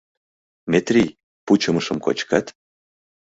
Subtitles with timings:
[0.71, 1.15] -Метрий,
[1.45, 2.45] пучымышым кочкат?